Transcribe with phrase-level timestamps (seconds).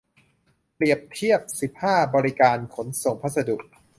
[0.75, 3.57] เปรียบเทียบ สิบห้า บริการขนส่งพัสดุ